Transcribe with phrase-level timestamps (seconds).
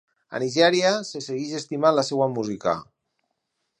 [0.37, 2.75] A Nigèria, se segueix estimant la seva música.